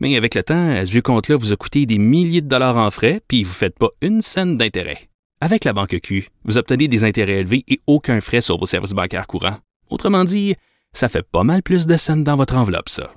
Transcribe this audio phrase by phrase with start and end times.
[0.00, 2.90] Mais avec le temps, ce vieux compte-là vous a coûté des milliers de dollars en
[2.90, 5.08] frais, puis vous ne faites pas une scène d'intérêt.
[5.42, 8.92] Avec la Banque Q, vous obtenez des intérêts élevés et aucun frais sur vos services
[8.92, 9.58] bancaires courants.
[9.88, 10.54] Autrement dit,
[10.92, 13.12] ça fait pas mal plus de scènes dans votre enveloppe, ça.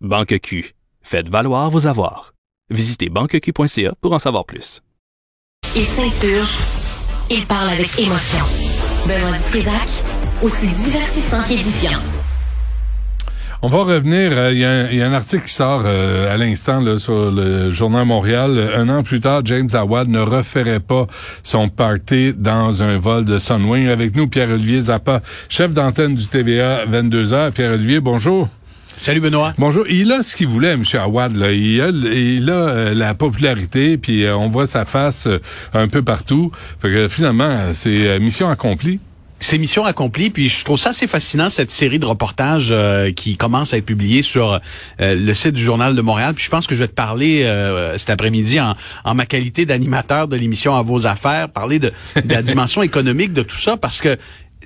[0.00, 0.74] Banque Q.
[1.02, 2.34] Faites valoir vos avoirs.
[2.70, 4.80] Visitez banqueq.ca pour en savoir plus.
[5.76, 6.56] Il s'insurge,
[7.30, 8.44] il parle avec émotion.
[13.62, 14.30] On va revenir.
[14.32, 16.82] euh, Il y, a un- il y a un article qui sort euh, à l'instant
[16.98, 18.72] sur le Journal Montréal.
[18.76, 21.06] Un an plus tard, James Awad ne referait pas
[21.42, 23.88] son party dans un vol de Sunwing.
[23.88, 27.52] Avec nous, Pierre-Olivier Zappa, chef d'antenne du TVA 22h.
[27.52, 28.48] Pierre-Olivier, bonjour.
[28.96, 29.54] Salut Benoît.
[29.58, 29.84] Bonjour.
[29.88, 30.82] Il a ce qu'il voulait, M.
[31.00, 31.34] Awad.
[31.34, 31.50] Là.
[31.52, 35.38] Il a, il a euh, la popularité, puis euh, on voit sa face euh,
[35.72, 36.52] un peu partout.
[36.80, 39.00] Fait que finalement, euh, c'est euh, mission accomplie.
[39.40, 43.36] C'est mission accomplie, puis je trouve ça assez fascinant cette série de reportages euh, qui
[43.36, 44.58] commence à être publiée sur euh,
[44.98, 46.34] le site du Journal de Montréal.
[46.34, 48.74] Puis je pense que je vais te parler euh, cet après-midi en,
[49.04, 51.92] en ma qualité d'animateur de l'émission À vos affaires, parler de,
[52.24, 54.16] de la dimension économique de tout ça, parce que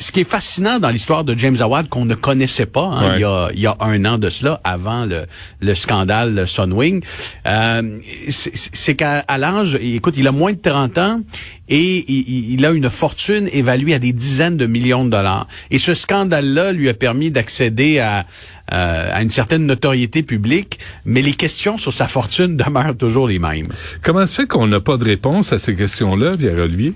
[0.00, 3.16] ce qui est fascinant dans l'histoire de James Awad qu'on ne connaissait pas hein, Ouais.
[3.16, 5.22] il, y a, il y a un an de cela, avant le,
[5.60, 7.02] le scandale Sunwing,
[7.46, 11.20] euh, c'est c'est qu'à à l'âge, écoute, il a moins de 30 ans
[11.68, 15.46] et il, il a une fortune évaluée à des dizaines de millions de dollars.
[15.70, 18.24] Et ce scandale-là lui a permis d'accéder à,
[18.72, 23.38] euh, à une certaine notoriété publique, mais les questions sur sa fortune demeurent toujours les
[23.38, 23.68] mêmes.
[24.02, 26.94] Comment se fait qu'on n'a pas de réponse à ces questions-là, Pierre-Olivier?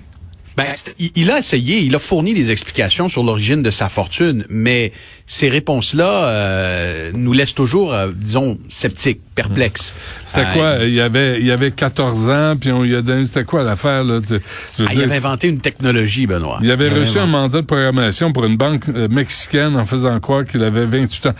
[0.55, 0.65] Ben,
[0.99, 4.91] il, il a essayé, il a fourni des explications sur l'origine de sa fortune, mais
[5.25, 9.93] ces réponses-là euh, nous laissent toujours, euh, disons, sceptiques, perplexes.
[10.25, 10.75] C'était Euh, quoi?
[10.83, 13.63] Il y avait, il y avait 14 ans, puis on lui a donné, c'était quoi
[13.63, 14.19] l'affaire, là?
[14.21, 14.39] Tu-
[14.77, 16.59] je veux ah, il avait inventé une technologie, Benoît.
[16.61, 20.19] il avait Il reçu un mandat de programmation pour une banque euh, mexicaine en faisant
[20.19, 21.33] croire qu'il avait 28 ans.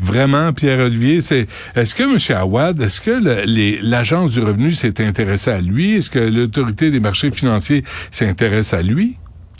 [0.00, 2.38] Vraiment, Pierre-Olivier, c'est, est-ce que M.
[2.38, 5.96] Awad, est-ce que l'Agence du revenu s'est intéressée à lui?
[5.96, 9.16] Est-ce que l'autorité des marchés financiers s'intéresse à lui?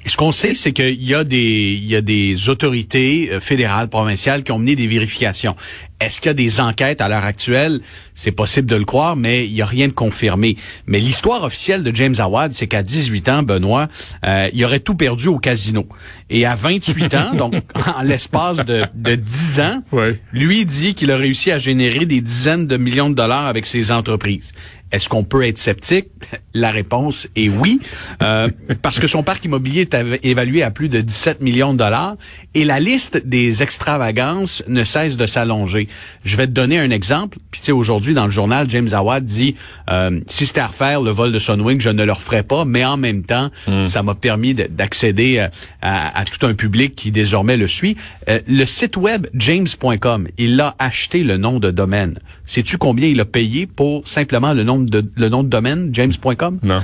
[0.09, 3.89] Ce qu'on sait, c'est qu'il y a des il y a des autorités euh, fédérales,
[3.89, 5.55] provinciales qui ont mené des vérifications.
[6.01, 7.81] Est-ce qu'il y a des enquêtes à l'heure actuelle?
[8.15, 10.57] C'est possible de le croire, mais il y a rien de confirmé.
[10.87, 13.89] Mais l'histoire officielle de James Awad, c'est qu'à 18 ans, Benoît,
[14.25, 15.87] euh, il aurait tout perdu au casino.
[16.31, 17.55] Et à 28 ans, donc
[17.99, 20.21] en l'espace de, de 10 ans, Ouais.
[20.33, 23.91] lui dit qu'il a réussi à générer des dizaines de millions de dollars avec ses
[23.91, 24.53] entreprises.
[24.93, 26.07] Est-ce qu'on peut être sceptique?
[26.55, 27.79] La réponse est oui,
[28.23, 28.49] euh,
[28.83, 32.17] parce que son parc immobilier est évalué à plus de 17 millions de dollars
[32.55, 35.89] et la liste des extravagances ne cesse de s'allonger.
[36.25, 37.39] Je vais te donner un exemple.
[37.53, 39.55] Puis tu sais, aujourd'hui, dans le journal, James Awad dit,
[39.91, 42.85] euh, si c'était à refaire le vol de Sunwing, je ne le referais pas, mais
[42.85, 43.51] en même temps,
[43.87, 45.49] ça m'a permis de- d'accéder euh,
[45.81, 47.97] à, à tout un public qui désormais le suit.
[48.29, 52.19] Euh, le site web james.com, il a acheté le nom de domaine.
[52.45, 56.59] Sais-tu combien il a payé pour simplement le nom de, le nom de domaine, james.com?
[56.63, 56.83] Non.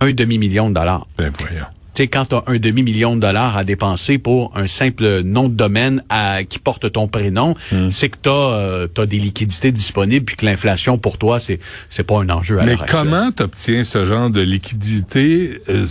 [0.00, 1.06] Un demi-million de dollars.
[1.18, 1.64] Ben voyons.
[1.92, 5.48] Tu sais, quand tu as un demi-million de dollars à dépenser pour un simple nom
[5.48, 7.54] de domaine à- qui porte ton prénom,
[7.90, 11.58] c'est que tu as, des liquidités disponibles puis que l'inflation pour toi, c'est
[11.88, 15.60] c'est pas un enjeu à Mais comment t'obtiens ce genre de liquidité?
[15.68, 15.84] Euh,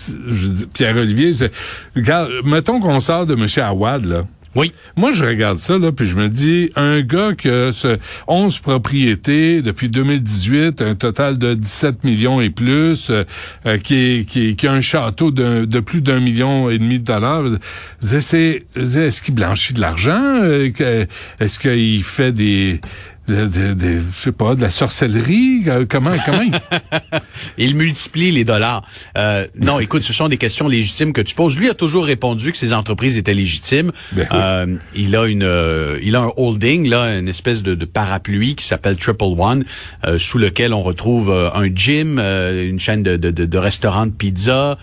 [0.73, 1.33] Pierre-Olivier,
[2.45, 3.45] mettons qu'on sort de M.
[3.63, 4.23] Awad, là.
[4.55, 4.73] Oui.
[4.95, 8.57] Moi, je regarde ça, là, puis je me dis, un gars qui a ce 11
[8.59, 13.23] propriétés depuis 2018, un total de 17 millions et plus, euh,
[13.67, 17.43] euh, qui, qui, a un château de, de plus d'un million et demi de dollars,
[18.01, 20.39] est-ce qu'il blanchit de l'argent?
[20.41, 21.05] Euh,
[21.39, 22.81] Est-ce qu'il fait des...
[23.29, 25.63] De, de- de- je sais pas, de la sorcellerie?
[25.67, 26.41] Euh, Comment, comment
[27.57, 28.83] il- multiplie les dollars.
[29.17, 31.57] Euh, non, écoute, ce sont des questions légitimes que tu poses.
[31.59, 33.91] Lui a toujours répondu que ses entreprises étaient légitimes.
[34.13, 34.37] Ben oui.
[34.39, 38.55] Euh, il a une, euh, il a un holding là, une espèce de, de parapluie
[38.55, 39.63] qui s'appelle Triple One,
[40.05, 43.57] euh, sous lequel on retrouve euh, un gym, euh, une chaîne de, de, de, de
[43.59, 44.77] restaurants de pizza.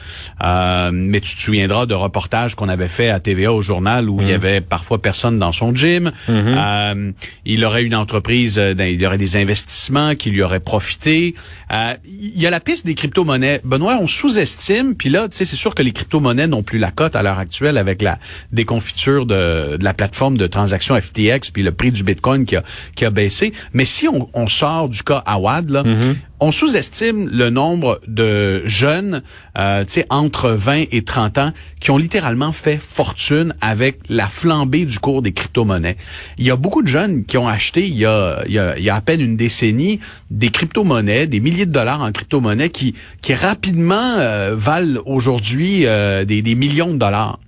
[0.45, 4.21] Euh, mais tu te souviendras de reportages qu'on avait fait à TVA au journal où
[4.23, 6.13] il y avait parfois personne dans son gym.
[6.29, 7.11] Euh,
[7.45, 11.35] il aurait une entreprise, euh, dans- il y aurait des investissements qui lui auraient profité.
[11.73, 13.61] Euh, il y a la piste des crypto-monnaies.
[13.65, 16.91] Benoît, on sous-estime, puis là, tu sais, c'est sûr que les crypto-monnaies n'ont plus la
[16.91, 18.19] cote à l'heure actuelle avec la
[18.53, 23.53] déconfiture de, la plateforme de transaction FTX, puis le prix du Bitcoin qui a, baissé.
[23.73, 25.85] Mais si on, on sort du cas Awad, là,
[26.41, 29.23] on sous-estime le nombre de jeunes,
[29.59, 34.29] euh, tu sais, entre 20 et 30 ans, qui ont littéralement fait fortune avec la
[34.29, 35.97] flambée du cours des crypto-monnaies.
[36.39, 38.45] Il y a beaucoup de jeunes qui ont acheté, il y a,
[38.91, 40.01] à peine une décennie,
[40.31, 46.25] des crypto-monnaies, des milliers de dollars en crypto-monnaies qui, qui rapidement euh, valent aujourd'hui euh,
[46.25, 47.39] des, des millions de dollars.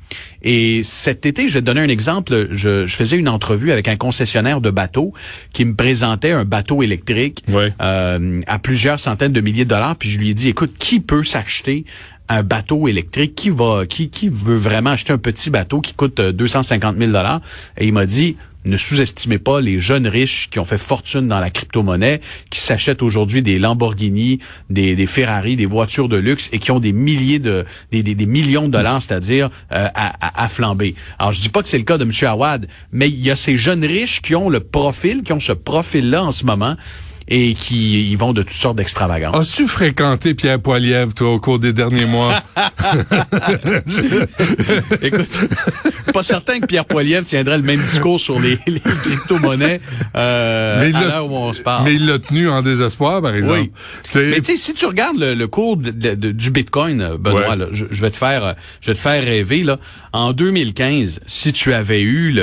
[0.42, 2.48] Et cet été, je vais te donner un exemple.
[2.52, 5.12] Je, je, faisais une entrevue avec un concessionnaire de bateaux
[5.52, 7.44] qui me présentait un bateau électrique
[7.80, 9.96] euh, à plusieurs centaines de milliers de dollars.
[9.96, 11.84] Puis je lui ai dit, écoute, qui peut s'acheter
[12.28, 13.34] un bateau électrique?
[13.34, 17.40] Qui va qui qui veut vraiment acheter un petit bateau qui coûte 250 000 dollars?
[17.76, 18.36] Et il m'a dit
[18.68, 22.20] ne sous-estimez pas les jeunes riches qui ont fait fortune dans la crypto-monnaie,
[22.50, 24.38] qui s'achètent aujourd'hui des Lamborghini,
[24.70, 28.72] des, Ferrari, des voitures de luxe et qui ont des milliers de, des, millions de
[28.72, 30.94] dollars, c'est-à-dire euh, à, à, flamber.
[31.18, 32.12] Alors, je dis pas que c'est le cas de M.
[32.22, 35.52] Awad, mais il y a ces jeunes riches qui ont le profil, qui ont ce
[35.52, 36.76] profil-là en ce moment
[37.28, 39.36] et qui y vont de toutes sortes d'extravagances.
[39.36, 42.34] As-tu fréquenté Pierre Poilievre, toi, au cours des derniers mois?
[45.02, 45.40] Écoute,
[46.12, 49.80] pas certain que Pierre Poilievre tiendrait le même discours sur les, les crypto-monnaies
[50.16, 51.84] euh, à l'heure où on se parle.
[51.84, 53.60] Mais il l'a tenu en désespoir, par exemple.
[53.60, 53.70] Oui.
[54.14, 58.54] Mais tu sais, si tu regardes le, cours du Bitcoin, Benoît, je, vais te faire,
[58.80, 59.78] je vais te faire rêver là.
[60.12, 62.34] En 2015, si tu avais eu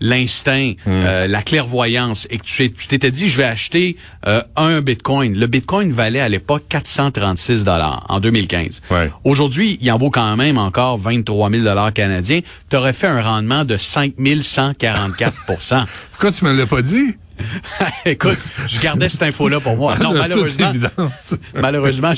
[0.00, 0.90] l'instinct, hmm.
[0.90, 3.96] euh, la clairvoyance et que tu t'étais dit, je vais acheter
[4.26, 5.38] euh, un Bitcoin.
[5.38, 8.82] Le Bitcoin valait à l'époque 436 dollars en 2015.
[9.24, 12.40] Aujourd'hui, il en vaut quand même encore 23 000 dollars canadiens.
[12.70, 15.34] Tu aurais fait un rendement de 5 144
[16.10, 17.16] Pourquoi tu me l'as pas dit?
[18.04, 18.38] Écoute,
[18.68, 19.94] je gardais cette info-là pour moi.
[20.08, 20.72] Non, malheureusement,
[21.60, 22.12] malheureusement,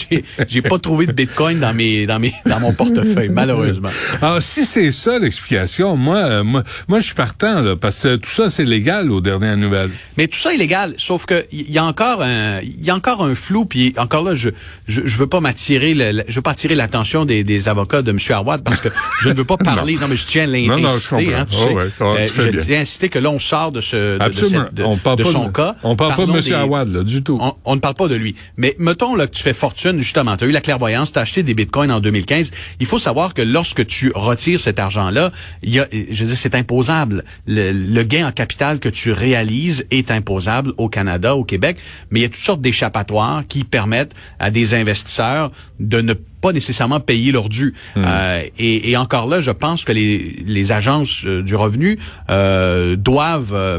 [0.48, 3.88] j'ai, pas trouvé de Bitcoin dans mes, dans mes, dans mon portefeuille, malheureusement.
[4.20, 8.16] Alors, si c'est ça l'explication, moi, euh, moi, moi, je suis partant, là, parce que
[8.16, 9.90] tout ça, c'est légal aux dernières nouvelles.
[10.18, 12.94] Mais tout ça est légal, sauf que il y a encore un, il y a
[12.94, 14.50] encore un flou, puis encore là, je,
[14.86, 15.94] je, je veux pas m'attirer,
[16.28, 18.18] je veux pas attirer l'attention des, des avocats de M.
[18.30, 18.88] Arwad parce que
[19.22, 19.96] je ne veux pas parler.
[20.00, 20.08] non.
[20.08, 21.76] mais je tiens à l'inciter, hein, tu sais.
[22.00, 24.62] Oh euh, je tiens à inciter que là, on sort de ce, de, Absolument.
[24.62, 24.82] de, cette, de
[25.24, 25.76] son cas.
[25.82, 26.60] On parle pas de M.
[26.60, 27.40] Awad, là, du tout.
[27.64, 28.34] On, ne parle pas de lui.
[28.56, 31.22] Mais mettons là, que tu fais fortune, justement, tu as eu la clairvoyance, tu as
[31.22, 32.50] acheté des bitcoins en 2015.
[32.80, 36.54] Il faut savoir que lorsque tu retires cet argent-là, il y a, je dis, c'est
[36.54, 37.24] imposable.
[37.46, 41.76] Le, gain en capital que tu réalises est imposable au Canada, au Québec,
[42.10, 46.29] mais il y a toutes sortes d'échappatoires qui permettent à des investisseurs de ne pas
[46.52, 47.74] nécessairement payer leur dû.
[47.96, 48.04] Hmm.
[48.06, 51.98] Euh, et, et, encore là, je pense que les, les agences euh, du revenu
[52.30, 53.78] euh, doivent euh,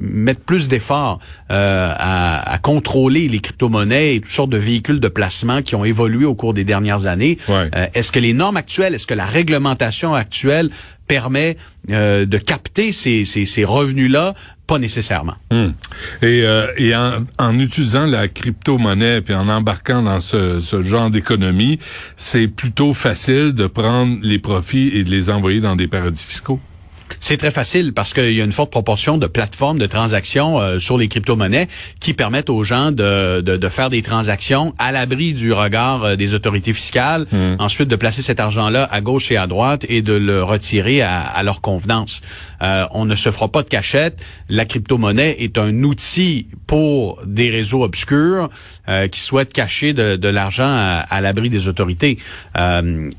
[0.00, 1.18] mettre plus d'efforts
[1.50, 5.84] euh, à, à, contrôler les crypto-monnaies et toutes sortes de véhicules de placement qui ont
[5.84, 7.38] évolué au cours des dernières années.
[7.94, 10.70] est-ce que les normes actuelles, est-ce que la réglementation actuelle
[11.06, 11.56] permet
[11.88, 14.34] de capter ces, ces, ces revenus-là
[14.66, 15.34] pas nécessairement.
[15.50, 15.70] Hmm.
[16.22, 21.10] Et, euh, et en, en, utilisant la crypto-monnaie puis en embarquant dans ce, ce genre
[21.10, 21.78] d'économie,
[22.16, 26.60] c'est plutôt facile de prendre les profits et de les envoyer dans des paradis fiscaux.
[27.20, 30.78] C'est très facile parce qu'il y a une forte proportion de plateformes de transactions euh,
[30.78, 31.68] sur les crypto-monnaies
[32.00, 36.16] qui permettent aux gens de, de, de faire des transactions à l'abri du regard euh,
[36.16, 37.56] des autorités fiscales, hmm.
[37.58, 41.20] ensuite de placer cet argent-là à gauche et à droite et de le retirer à,
[41.20, 42.20] à leur convenance.
[42.62, 44.18] Euh, on ne se fera pas de cachette.
[44.48, 48.50] La crypto-monnaie est un outil pour des réseaux obscurs
[48.88, 52.18] euh, qui souhaitent cacher de, de l'argent à, à l'abri des autorités.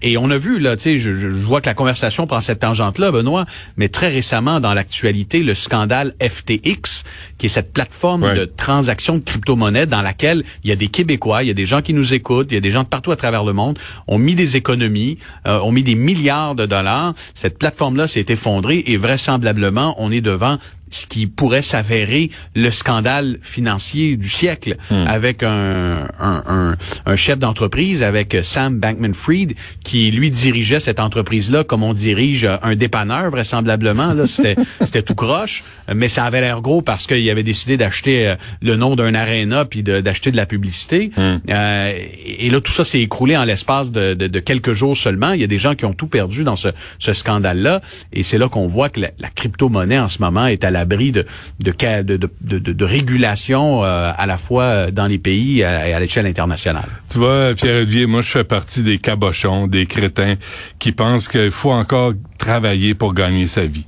[0.01, 2.59] et on a vu, là, tu sais, je, je, vois que la conversation prend cette
[2.59, 3.45] tangente-là, Benoît,
[3.77, 7.03] mais très récemment dans l'actualité le scandale FTX,
[7.37, 11.43] qui est cette plateforme de transaction de crypto-monnaie dans laquelle il y a des Québécois,
[11.43, 13.11] il y a des gens qui nous écoutent, il y a des gens de partout
[13.11, 13.77] à travers le monde,
[14.07, 17.13] ont mis des économies, euh, ont mis des milliards de dollars.
[17.33, 20.57] Cette plateforme-là s'est effondrée et vraisemblablement, on est devant
[20.95, 25.07] ce qui pourrait s'avérer le scandale financier du siècle hmm.
[25.07, 26.75] avec un, un,
[27.05, 32.75] un, chef d'entreprise, avec Sam Bankman-Fried, qui lui dirigeait cette entreprise-là comme on dirige un
[32.75, 34.13] dépanneur vraisemblablement.
[34.13, 38.29] Là, c'était, c'était tout croche, mais ça avait l'air gros parce qu'il avait décidé d'acheter
[38.29, 41.11] euh, le nom d'un aréna puis d'acheter de, la publicité.
[41.17, 41.37] Hmm.
[41.49, 41.93] Euh,
[42.39, 45.33] et là, tout ça s'est écroulé en l'espace de, de, de, quelques jours seulement.
[45.33, 47.81] Il y a des gens qui ont tout perdu dans ce, ce scandale-là.
[48.13, 50.84] Et c'est là qu'on voit que la, la crypto-monnaie en ce moment est à la
[50.85, 51.25] de
[51.59, 56.25] de, de, de, de, régulation euh, à la fois dans les pays et à, l'échelle
[56.25, 56.89] internationale.
[57.09, 60.35] Tu vois, Pierre-Olivier, moi je fais partie des cabochons, des crétins
[60.79, 63.85] qui pensent qu'il faut encore travailler pour gagner sa vie.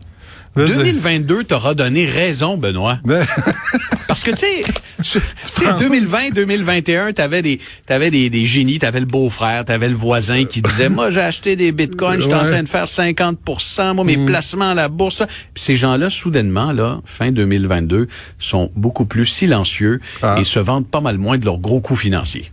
[0.66, 3.00] 2022 t'aura donné raison, Benoît.
[3.06, 3.26] Ben-
[4.08, 4.64] Parce que, tu sais,
[5.04, 9.96] tu sais, 2020, 2021, t'avais des, t'avais des, des génies, t'avais le beau-frère, t'avais le
[9.96, 14.06] voisin qui disait, moi, j'ai acheté des bitcoins, j'étais en train de faire 50% moi,
[14.06, 15.24] mes placements à la bourse.
[15.54, 18.08] Puis ces gens-là, soudainement, là, fin 2022,
[18.40, 20.38] sont beaucoup plus silencieux Ah.
[20.40, 22.50] et se vendent pas mal moins de leurs gros coûts financiers.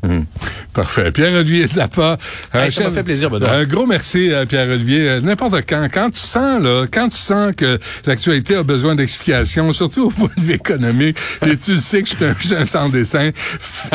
[0.75, 1.13] Parfait.
[1.13, 2.19] Pierre-Olivier Zappa.
[2.53, 3.51] Hey, ça m'a fait plaisir, Benoît.
[3.51, 5.09] Un gros merci, euh, Pierre-Olivier.
[5.09, 5.87] Euh, N'importe quand.
[5.93, 10.31] Quand tu sens, là, quand tu sens que l'actualité a besoin d'explications, surtout au point
[10.37, 11.17] de vue économique,
[11.47, 13.31] et tu sais que je suis un, un sans dessin,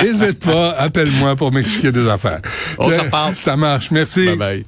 [0.02, 2.40] n'hésite pas, appelle-moi pour m'expliquer des affaires.
[2.78, 3.36] On s'en parle.
[3.36, 3.92] Ça marche.
[3.92, 4.26] Merci.
[4.28, 4.58] Bye bye.